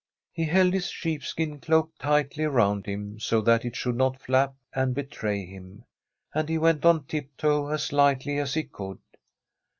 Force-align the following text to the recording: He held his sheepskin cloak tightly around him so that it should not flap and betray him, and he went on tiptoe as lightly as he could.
He 0.33 0.45
held 0.45 0.73
his 0.73 0.89
sheepskin 0.89 1.59
cloak 1.59 1.91
tightly 1.99 2.43
around 2.43 2.87
him 2.87 3.19
so 3.19 3.39
that 3.41 3.63
it 3.63 3.75
should 3.75 3.95
not 3.95 4.19
flap 4.19 4.55
and 4.73 4.95
betray 4.95 5.45
him, 5.45 5.85
and 6.33 6.49
he 6.49 6.57
went 6.57 6.83
on 6.87 7.05
tiptoe 7.05 7.67
as 7.67 7.93
lightly 7.93 8.39
as 8.39 8.55
he 8.55 8.63
could. 8.63 8.97